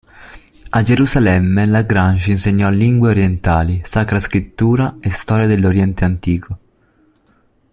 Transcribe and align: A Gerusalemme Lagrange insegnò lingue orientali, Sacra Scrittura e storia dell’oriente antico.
A 0.69 0.81
Gerusalemme 0.81 1.67
Lagrange 1.67 2.31
insegnò 2.31 2.71
lingue 2.71 3.09
orientali, 3.09 3.81
Sacra 3.83 4.19
Scrittura 4.19 4.97
e 4.99 5.11
storia 5.11 5.45
dell’oriente 5.45 6.03
antico. 6.05 6.57